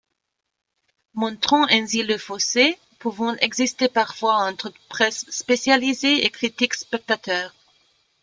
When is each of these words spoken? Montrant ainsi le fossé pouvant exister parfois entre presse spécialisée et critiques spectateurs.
Montrant 1.13 1.67
ainsi 1.69 2.01
le 2.01 2.17
fossé 2.17 2.79
pouvant 2.97 3.35
exister 3.35 3.87
parfois 3.87 4.33
entre 4.37 4.73
presse 4.89 5.29
spécialisée 5.29 6.25
et 6.25 6.31
critiques 6.31 6.73
spectateurs. 6.73 7.53